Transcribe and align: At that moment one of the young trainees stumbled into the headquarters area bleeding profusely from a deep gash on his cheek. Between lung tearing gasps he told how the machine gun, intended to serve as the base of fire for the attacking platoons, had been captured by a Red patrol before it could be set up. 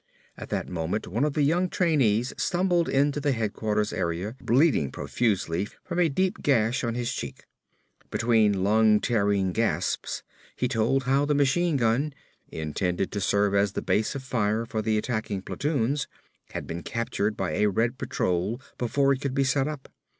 At 0.35 0.49
that 0.49 0.67
moment 0.67 1.07
one 1.07 1.23
of 1.23 1.33
the 1.33 1.43
young 1.43 1.69
trainees 1.69 2.33
stumbled 2.35 2.89
into 2.89 3.19
the 3.21 3.33
headquarters 3.33 3.93
area 3.93 4.35
bleeding 4.41 4.89
profusely 4.91 5.67
from 5.83 5.99
a 5.99 6.09
deep 6.09 6.41
gash 6.41 6.83
on 6.83 6.95
his 6.95 7.13
cheek. 7.13 7.45
Between 8.09 8.63
lung 8.63 8.99
tearing 8.99 9.51
gasps 9.53 10.23
he 10.55 10.67
told 10.67 11.03
how 11.03 11.25
the 11.25 11.35
machine 11.35 11.77
gun, 11.77 12.15
intended 12.49 13.11
to 13.11 13.21
serve 13.21 13.53
as 13.53 13.73
the 13.73 13.83
base 13.83 14.15
of 14.15 14.23
fire 14.23 14.65
for 14.65 14.81
the 14.81 14.97
attacking 14.97 15.43
platoons, 15.43 16.07
had 16.53 16.65
been 16.65 16.81
captured 16.81 17.37
by 17.37 17.51
a 17.51 17.67
Red 17.69 17.99
patrol 17.99 18.59
before 18.79 19.13
it 19.13 19.21
could 19.21 19.35
be 19.35 19.43
set 19.43 19.67
up. 19.67 19.87